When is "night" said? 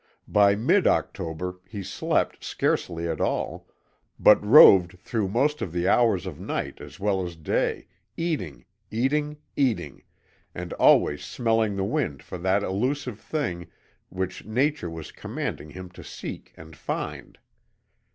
6.39-6.81